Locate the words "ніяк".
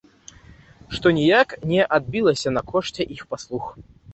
1.17-1.53